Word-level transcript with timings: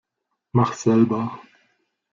Mach 0.53 0.73
selber! 0.73 1.37